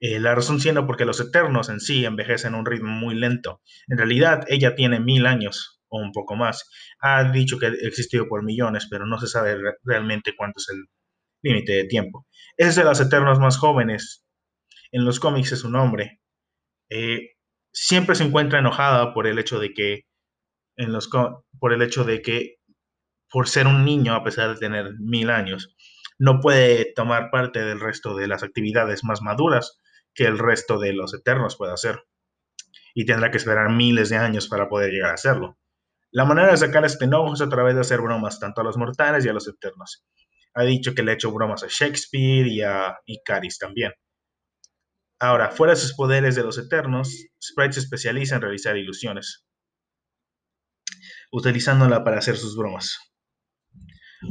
Eh, 0.00 0.20
la 0.20 0.34
razón 0.34 0.58
siendo 0.58 0.86
porque 0.86 1.04
los 1.04 1.20
eternos 1.20 1.68
en 1.68 1.80
sí 1.80 2.06
envejecen 2.06 2.54
a 2.54 2.58
un 2.58 2.64
ritmo 2.64 2.92
muy 2.92 3.14
lento. 3.14 3.60
En 3.88 3.98
realidad, 3.98 4.46
ella 4.48 4.74
tiene 4.74 5.00
mil 5.00 5.26
años 5.26 5.75
un 5.96 6.12
poco 6.12 6.36
más. 6.36 6.68
Ha 7.00 7.30
dicho 7.30 7.58
que 7.58 7.66
ha 7.66 7.70
existido 7.82 8.28
por 8.28 8.44
millones, 8.44 8.86
pero 8.90 9.06
no 9.06 9.18
se 9.18 9.26
sabe 9.26 9.58
realmente 9.84 10.34
cuánto 10.36 10.58
es 10.58 10.68
el 10.70 10.84
límite 11.42 11.72
de 11.72 11.84
tiempo. 11.84 12.26
Es 12.56 12.76
de 12.76 12.84
los 12.84 13.00
eternos 13.00 13.38
más 13.38 13.58
jóvenes. 13.58 14.24
En 14.92 15.04
los 15.04 15.20
cómics 15.20 15.52
es 15.52 15.64
un 15.64 15.76
hombre. 15.76 16.20
Eh, 16.90 17.30
siempre 17.72 18.14
se 18.14 18.24
encuentra 18.24 18.60
enojada 18.60 19.12
por 19.12 19.26
el 19.26 19.38
hecho 19.38 19.58
de 19.58 19.72
que 19.72 20.02
en 20.76 20.92
los 20.92 21.10
por 21.58 21.72
el 21.72 21.82
hecho 21.82 22.04
de 22.04 22.22
que 22.22 22.56
por 23.30 23.48
ser 23.48 23.66
un 23.66 23.84
niño 23.84 24.14
a 24.14 24.24
pesar 24.24 24.50
de 24.50 24.60
tener 24.60 24.92
mil 24.98 25.30
años 25.30 25.76
no 26.18 26.40
puede 26.40 26.92
tomar 26.94 27.30
parte 27.30 27.64
del 27.64 27.80
resto 27.80 28.14
de 28.16 28.28
las 28.28 28.42
actividades 28.42 29.04
más 29.04 29.20
maduras 29.22 29.78
que 30.14 30.24
el 30.24 30.38
resto 30.38 30.78
de 30.78 30.94
los 30.94 31.12
eternos 31.14 31.56
puede 31.56 31.72
hacer. 31.72 32.04
Y 32.94 33.04
tendrá 33.04 33.30
que 33.30 33.36
esperar 33.36 33.70
miles 33.70 34.08
de 34.08 34.16
años 34.16 34.48
para 34.48 34.68
poder 34.68 34.90
llegar 34.90 35.10
a 35.10 35.14
hacerlo. 35.14 35.58
La 36.16 36.24
manera 36.24 36.50
de 36.50 36.56
sacar 36.56 36.82
este 36.86 37.04
enojo 37.04 37.34
es 37.34 37.42
a 37.42 37.48
través 37.50 37.74
de 37.74 37.82
hacer 37.82 38.00
bromas 38.00 38.40
tanto 38.40 38.62
a 38.62 38.64
los 38.64 38.78
mortales 38.78 39.22
y 39.26 39.28
a 39.28 39.34
los 39.34 39.46
eternos. 39.48 40.02
Ha 40.54 40.62
dicho 40.62 40.94
que 40.94 41.02
le 41.02 41.10
ha 41.10 41.14
hecho 41.14 41.30
bromas 41.30 41.62
a 41.62 41.66
Shakespeare 41.68 42.46
y 42.46 42.62
a 42.62 42.96
Icaris 43.04 43.58
también. 43.58 43.92
Ahora, 45.18 45.50
fuera 45.50 45.74
de 45.74 45.78
sus 45.78 45.92
poderes 45.92 46.34
de 46.34 46.42
los 46.42 46.56
eternos, 46.56 47.14
Sprite 47.38 47.74
se 47.74 47.80
especializa 47.80 48.36
en 48.36 48.40
realizar 48.40 48.78
ilusiones, 48.78 49.46
utilizándola 51.32 52.02
para 52.02 52.16
hacer 52.16 52.38
sus 52.38 52.56
bromas. 52.56 52.98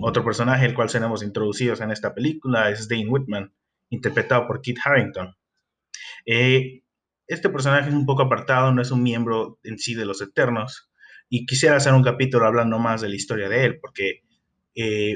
Otro 0.01 0.25
personaje 0.25 0.65
el 0.65 0.73
cual 0.73 0.89
seremos 0.89 1.21
introducidos 1.21 1.81
en 1.81 1.91
esta 1.91 2.15
película 2.15 2.71
es 2.71 2.89
Dane 2.89 3.09
Whitman, 3.09 3.53
interpretado 3.91 4.47
por 4.47 4.61
Kit 4.61 4.79
Harrington. 4.83 5.35
Eh, 6.25 6.81
este 7.27 7.47
personaje 7.49 7.89
es 7.89 7.95
un 7.95 8.07
poco 8.07 8.23
apartado, 8.23 8.71
no 8.71 8.81
es 8.81 8.89
un 8.89 9.03
miembro 9.03 9.59
en 9.61 9.77
sí 9.77 9.93
de 9.93 10.05
los 10.05 10.19
Eternos, 10.23 10.89
y 11.29 11.45
quisiera 11.45 11.77
hacer 11.77 11.93
un 11.93 12.03
capítulo 12.03 12.45
hablando 12.45 12.79
más 12.79 13.01
de 13.01 13.09
la 13.09 13.15
historia 13.15 13.49
de 13.49 13.65
él, 13.65 13.79
porque 13.79 14.21
eh, 14.75 15.15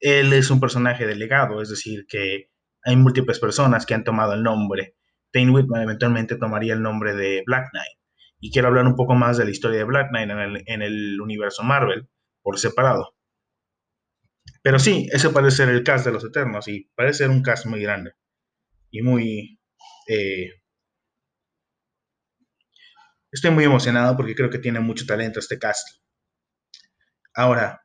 él 0.00 0.32
es 0.32 0.50
un 0.50 0.60
personaje 0.60 1.06
delegado, 1.06 1.62
es 1.62 1.70
decir, 1.70 2.06
que 2.06 2.50
hay 2.84 2.96
múltiples 2.96 3.38
personas 3.38 3.86
que 3.86 3.94
han 3.94 4.04
tomado 4.04 4.34
el 4.34 4.42
nombre. 4.42 4.96
Dane 5.32 5.50
Whitman 5.50 5.82
eventualmente 5.82 6.36
tomaría 6.36 6.74
el 6.74 6.82
nombre 6.82 7.14
de 7.14 7.42
Black 7.46 7.70
Knight. 7.72 7.98
Y 8.40 8.52
quiero 8.52 8.68
hablar 8.68 8.86
un 8.86 8.94
poco 8.94 9.14
más 9.14 9.38
de 9.38 9.44
la 9.44 9.50
historia 9.50 9.78
de 9.78 9.84
Black 9.84 10.10
Knight 10.10 10.30
en 10.66 10.82
el, 10.82 11.20
universo 11.20 11.62
Marvel 11.62 12.08
por 12.42 12.58
separado. 12.58 13.14
Pero 14.62 14.78
sí, 14.78 15.08
ese 15.12 15.30
parece 15.30 15.58
ser 15.58 15.68
el 15.70 15.82
cast 15.82 16.04
de 16.04 16.12
los 16.12 16.24
Eternos 16.24 16.68
y 16.68 16.90
parece 16.94 17.18
ser 17.18 17.30
un 17.30 17.42
cast 17.42 17.66
muy 17.66 17.80
grande 17.80 18.12
y 18.90 19.02
muy... 19.02 19.58
Eh, 20.06 20.50
estoy 23.34 23.50
muy 23.50 23.64
emocionado 23.64 24.16
porque 24.16 24.34
creo 24.34 24.48
que 24.48 24.58
tiene 24.58 24.80
mucho 24.80 25.06
talento 25.06 25.40
este 25.40 25.58
cast. 25.58 25.86
Ahora, 27.34 27.82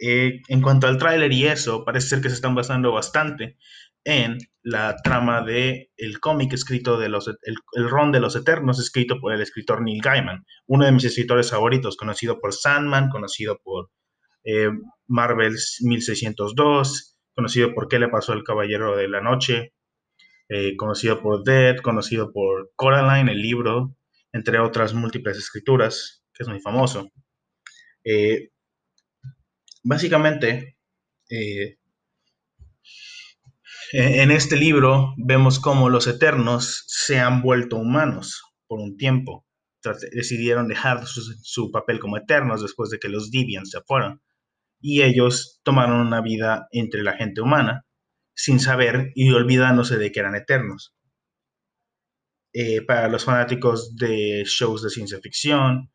eh, 0.00 0.40
en 0.48 0.62
cuanto 0.62 0.86
al 0.86 0.98
tráiler 0.98 1.32
y 1.32 1.46
eso, 1.46 1.84
parece 1.84 2.08
ser 2.08 2.20
que 2.20 2.28
se 2.28 2.36
están 2.36 2.54
basando 2.54 2.92
bastante 2.92 3.58
en 4.04 4.38
la 4.62 4.96
trama 5.02 5.42
de 5.42 5.90
el 5.96 6.20
cómic 6.20 6.52
escrito 6.52 6.98
de 6.98 7.08
los 7.08 7.28
el, 7.28 7.56
el, 7.72 7.88
Ron 7.88 8.12
de 8.12 8.20
los 8.20 8.36
Eternos 8.36 8.80
escrito 8.80 9.18
por 9.20 9.32
el 9.32 9.40
escritor 9.40 9.82
Neil 9.82 10.00
Gaiman, 10.00 10.44
uno 10.66 10.84
de 10.84 10.92
mis 10.92 11.04
escritores 11.04 11.50
favoritos, 11.50 11.96
conocido 11.96 12.40
por 12.40 12.52
Sandman, 12.52 13.10
conocido 13.10 13.58
por 13.62 13.90
eh, 14.44 14.70
Marvel 15.08 15.56
1602, 15.80 17.16
conocido 17.34 17.74
por 17.74 17.88
¿Qué 17.88 17.98
le 17.98 18.08
pasó 18.08 18.32
al 18.32 18.44
Caballero 18.44 18.96
de 18.96 19.08
la 19.08 19.20
Noche? 19.20 19.72
Eh, 20.48 20.76
conocido 20.76 21.20
por 21.22 21.42
Dead, 21.44 21.78
conocido 21.78 22.32
por 22.32 22.70
Coraline, 22.76 23.32
el 23.32 23.40
libro, 23.40 23.96
entre 24.32 24.58
otras 24.58 24.94
múltiples 24.94 25.38
escrituras, 25.38 26.24
que 26.32 26.42
es 26.42 26.48
muy 26.48 26.60
famoso. 26.60 27.10
Eh, 28.04 28.50
básicamente, 29.82 30.76
en 33.92 34.30
este 34.30 34.56
libro 34.56 35.14
vemos 35.18 35.60
cómo 35.60 35.90
los 35.90 36.06
Eternos 36.06 36.84
se 36.86 37.20
han 37.20 37.42
vuelto 37.42 37.76
humanos 37.76 38.42
por 38.66 38.80
un 38.80 38.96
tiempo. 38.96 39.46
Decidieron 40.12 40.68
dejar 40.68 41.06
su, 41.06 41.70
papel 41.70 41.98
como 41.98 42.16
Eternos 42.16 42.62
después 42.62 42.88
de 42.90 42.98
que 42.98 43.08
los 43.08 43.30
Deviants 43.30 43.70
se 43.70 43.80
fueron. 43.82 44.22
Y 44.80 45.02
ellos 45.02 45.60
tomaron 45.62 46.06
una 46.06 46.22
vida 46.22 46.68
entre 46.70 47.02
la 47.02 47.16
gente 47.16 47.40
humana 47.40 47.84
sin 48.34 48.60
saber 48.60 49.12
y 49.14 49.30
olvidándose 49.30 49.98
de 49.98 50.10
que 50.10 50.20
eran 50.20 50.36
Eternos. 50.36 50.94
Eh, 52.54 52.82
para 52.82 53.08
los 53.08 53.24
fanáticos 53.24 53.96
de 53.96 54.44
shows 54.44 54.82
de 54.82 54.90
ciencia 54.90 55.18
ficción, 55.20 55.90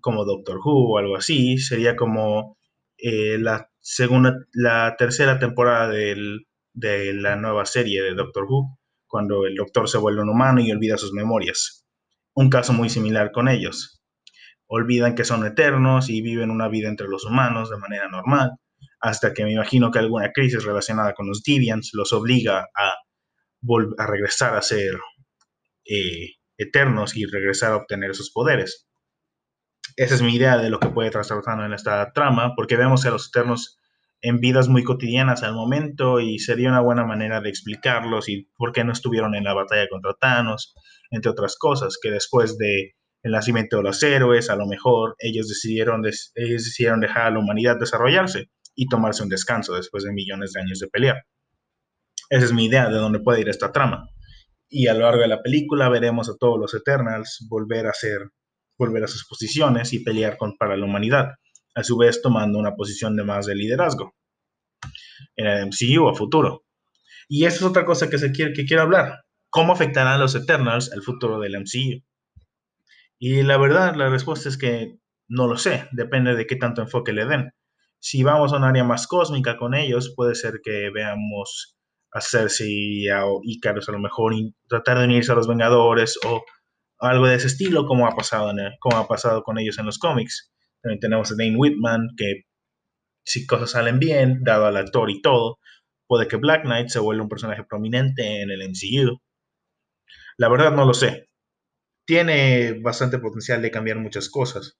como 0.00 0.24
Doctor 0.24 0.58
Who 0.58 0.94
o 0.94 0.98
algo 0.98 1.16
así, 1.16 1.58
sería 1.58 1.94
como 1.96 2.58
eh, 2.98 3.38
la 3.38 3.68
segunda, 3.80 4.34
la 4.52 4.96
tercera 4.96 5.38
temporada 5.38 5.88
de 5.88 7.14
la 7.14 7.36
nueva 7.36 7.66
serie 7.66 8.02
de 8.02 8.14
Doctor 8.14 8.44
Who, 8.48 8.78
cuando 9.06 9.46
el 9.46 9.54
doctor 9.54 9.88
se 9.88 9.98
vuelve 9.98 10.22
un 10.22 10.30
humano 10.30 10.60
y 10.60 10.72
olvida 10.72 10.96
sus 10.96 11.12
memorias. 11.12 11.84
Un 12.34 12.48
caso 12.48 12.72
muy 12.72 12.88
similar 12.88 13.30
con 13.30 13.48
ellos. 13.48 14.02
Olvidan 14.66 15.14
que 15.14 15.24
son 15.24 15.44
eternos 15.46 16.08
y 16.08 16.22
viven 16.22 16.50
una 16.50 16.68
vida 16.68 16.88
entre 16.88 17.08
los 17.08 17.26
humanos 17.26 17.68
de 17.70 17.76
manera 17.76 18.08
normal, 18.08 18.52
hasta 19.00 19.34
que 19.34 19.44
me 19.44 19.52
imagino 19.52 19.90
que 19.90 19.98
alguna 19.98 20.32
crisis 20.32 20.64
relacionada 20.64 21.12
con 21.12 21.28
los 21.28 21.42
Deviants 21.42 21.90
los 21.92 22.12
obliga 22.12 22.60
a, 22.74 22.94
a 23.98 24.06
regresar 24.06 24.56
a 24.56 24.62
ser 24.62 24.94
eh, 25.84 26.36
eternos 26.58 27.16
y 27.16 27.26
regresar 27.26 27.72
a 27.72 27.76
obtener 27.76 28.14
sus 28.14 28.30
poderes. 28.32 28.88
Esa 29.96 30.14
es 30.14 30.22
mi 30.22 30.34
idea 30.34 30.56
de 30.56 30.70
lo 30.70 30.78
que 30.78 30.88
puede 30.88 31.10
tratando 31.10 31.64
en 31.64 31.72
esta 31.72 32.12
trama, 32.12 32.54
porque 32.56 32.76
vemos 32.76 33.04
a 33.04 33.10
los 33.10 33.28
eternos 33.28 33.78
en 34.22 34.38
vidas 34.38 34.68
muy 34.68 34.84
cotidianas 34.84 35.42
al 35.42 35.54
momento 35.54 36.20
y 36.20 36.38
sería 36.38 36.68
una 36.68 36.80
buena 36.80 37.04
manera 37.04 37.40
de 37.40 37.48
explicarlos 37.48 38.28
y 38.28 38.48
por 38.56 38.72
qué 38.72 38.84
no 38.84 38.92
estuvieron 38.92 39.34
en 39.34 39.44
la 39.44 39.52
batalla 39.52 39.88
contra 39.88 40.14
Thanos, 40.14 40.74
entre 41.10 41.30
otras 41.30 41.56
cosas, 41.58 41.98
que 42.00 42.10
después 42.10 42.56
de 42.56 42.94
el 43.24 43.32
nacimiento 43.32 43.78
de 43.78 43.82
los 43.82 44.02
héroes, 44.02 44.48
a 44.50 44.56
lo 44.56 44.66
mejor 44.66 45.16
ellos 45.18 45.48
decidieron, 45.48 46.02
ellos 46.06 46.64
decidieron 46.64 47.00
dejar 47.00 47.26
a 47.26 47.30
la 47.30 47.38
humanidad 47.40 47.78
desarrollarse 47.78 48.50
y 48.74 48.88
tomarse 48.88 49.22
un 49.22 49.28
descanso 49.28 49.74
después 49.74 50.04
de 50.04 50.12
millones 50.12 50.52
de 50.52 50.60
años 50.60 50.78
de 50.78 50.88
pelear. 50.88 51.24
Esa 52.30 52.46
es 52.46 52.52
mi 52.52 52.66
idea 52.66 52.88
de 52.88 52.96
dónde 52.96 53.20
puede 53.20 53.40
ir 53.40 53.48
esta 53.48 53.72
trama. 53.72 54.08
Y 54.74 54.86
a 54.86 54.94
lo 54.94 55.00
largo 55.00 55.20
de 55.20 55.28
la 55.28 55.42
película 55.42 55.90
veremos 55.90 56.30
a 56.30 56.36
todos 56.40 56.58
los 56.58 56.72
Eternals 56.72 57.46
volver 57.50 57.86
a 57.86 57.92
ser, 57.92 58.30
volver 58.78 59.04
a 59.04 59.06
sus 59.06 59.26
posiciones 59.26 59.92
y 59.92 60.02
pelear 60.02 60.38
con, 60.38 60.56
para 60.56 60.78
la 60.78 60.86
humanidad 60.86 61.34
a 61.74 61.84
su 61.84 61.98
vez 61.98 62.22
tomando 62.22 62.58
una 62.58 62.74
posición 62.74 63.14
de 63.14 63.22
más 63.22 63.44
de 63.44 63.54
liderazgo 63.54 64.14
en 65.36 65.46
el 65.46 65.66
MCU 65.66 66.08
a 66.08 66.14
futuro. 66.14 66.64
Y 67.28 67.44
esa 67.44 67.56
es 67.56 67.62
otra 67.64 67.84
cosa 67.84 68.08
que, 68.08 68.16
se 68.16 68.32
quiere, 68.32 68.54
que 68.54 68.64
quiero 68.64 68.82
hablar. 68.82 69.24
¿Cómo 69.50 69.74
afectarán 69.74 70.18
los 70.18 70.34
Eternals 70.34 70.90
al 70.90 71.02
futuro 71.02 71.38
del 71.38 71.60
MCU? 71.60 72.02
Y 73.18 73.42
la 73.42 73.58
verdad, 73.58 73.94
la 73.94 74.08
respuesta 74.08 74.48
es 74.48 74.56
que 74.56 74.96
no 75.28 75.48
lo 75.48 75.58
sé, 75.58 75.86
depende 75.92 76.34
de 76.34 76.46
qué 76.46 76.56
tanto 76.56 76.80
enfoque 76.80 77.12
le 77.12 77.26
den. 77.26 77.52
Si 77.98 78.22
vamos 78.22 78.54
a 78.54 78.56
un 78.56 78.64
área 78.64 78.84
más 78.84 79.06
cósmica 79.06 79.58
con 79.58 79.74
ellos, 79.74 80.14
puede 80.16 80.34
ser 80.34 80.60
que 80.64 80.88
veamos 80.88 81.76
a 82.12 82.20
Cersei 82.20 83.08
o 83.10 83.40
Icarus 83.42 83.88
a 83.88 83.92
lo 83.92 83.98
mejor 83.98 84.34
y 84.34 84.54
tratar 84.68 84.98
de 84.98 85.04
unirse 85.04 85.32
a 85.32 85.34
los 85.34 85.48
Vengadores 85.48 86.18
o 86.24 86.42
algo 86.98 87.26
de 87.26 87.36
ese 87.36 87.48
estilo 87.48 87.86
como 87.86 88.06
ha 88.06 88.12
pasado, 88.12 88.52
como 88.80 88.98
ha 88.98 89.08
pasado 89.08 89.42
con 89.42 89.58
ellos 89.58 89.78
en 89.78 89.86
los 89.86 89.98
cómics. 89.98 90.52
También 90.82 91.00
tenemos 91.00 91.32
a 91.32 91.34
Dane 91.36 91.56
Whitman, 91.56 92.08
que 92.16 92.42
si 93.24 93.46
cosas 93.46 93.70
salen 93.72 93.98
bien, 93.98 94.42
dado 94.44 94.66
al 94.66 94.76
actor 94.76 95.10
y 95.10 95.20
todo, 95.22 95.58
puede 96.06 96.28
que 96.28 96.36
Black 96.36 96.62
Knight 96.62 96.88
se 96.88 96.98
vuelva 96.98 97.22
un 97.22 97.28
personaje 97.28 97.64
prominente 97.64 98.42
en 98.42 98.50
el 98.50 98.62
MCU. 98.68 99.20
La 100.36 100.48
verdad 100.48 100.72
no 100.72 100.84
lo 100.84 100.94
sé. 100.94 101.28
Tiene 102.06 102.80
bastante 102.80 103.18
potencial 103.18 103.62
de 103.62 103.70
cambiar 103.70 103.98
muchas 103.98 104.28
cosas. 104.28 104.78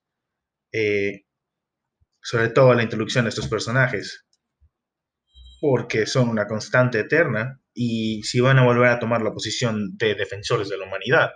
Eh, 0.73 1.25
sobre 2.23 2.49
todo 2.51 2.75
la 2.75 2.83
introducción 2.83 3.25
de 3.25 3.31
estos 3.31 3.49
personajes. 3.49 4.25
Porque 5.63 6.05
son 6.05 6.29
una 6.29 6.47
constante 6.47 7.01
eterna 7.01 7.63
y 7.73 8.23
si 8.25 8.41
van 8.41 8.59
a 8.59 8.65
volver 8.65 8.89
a 8.89 8.99
tomar 8.99 9.23
la 9.23 9.33
posición 9.33 9.97
de 9.97 10.15
defensores 10.15 10.69
de 10.69 10.77
la 10.77 10.87
humanidad, 10.87 11.31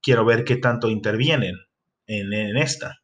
quiero 0.00 0.24
ver 0.24 0.44
qué 0.44 0.56
tanto 0.56 0.88
intervienen 0.88 1.56
en 2.06 2.56
esta 2.56 3.02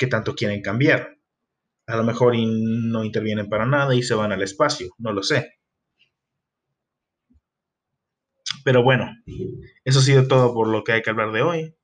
qué 0.00 0.06
tanto 0.06 0.34
quieren 0.34 0.62
cambiar. 0.62 1.18
A 1.86 1.96
lo 1.96 2.04
mejor 2.04 2.34
no 2.34 3.04
intervienen 3.04 3.50
para 3.50 3.66
nada 3.66 3.94
y 3.94 4.02
se 4.02 4.14
van 4.14 4.32
al 4.32 4.42
espacio, 4.42 4.88
no 4.96 5.12
lo 5.12 5.22
sé. 5.22 5.52
Pero 8.64 8.82
bueno, 8.82 9.10
eso 9.84 9.98
ha 9.98 10.02
sido 10.02 10.26
todo 10.26 10.54
por 10.54 10.68
lo 10.68 10.84
que 10.84 10.92
hay 10.92 11.02
que 11.02 11.10
hablar 11.10 11.32
de 11.32 11.42
hoy. 11.42 11.76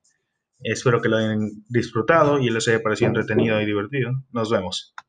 Espero 0.60 1.02
que 1.02 1.10
lo 1.10 1.18
hayan 1.18 1.50
disfrutado 1.68 2.38
y 2.38 2.48
les 2.48 2.66
haya 2.68 2.80
parecido 2.80 3.08
entretenido 3.08 3.60
y 3.60 3.66
divertido. 3.66 4.12
Nos 4.30 4.50
vemos. 4.50 4.96